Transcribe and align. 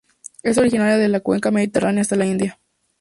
Es 0.41 0.57
originaria 0.57 0.97
de 0.97 1.09
la 1.09 1.19
cuenca 1.19 1.51
mediterránea 1.51 2.01
hasta 2.01 2.15
la 2.15 2.25
India. 2.25 2.59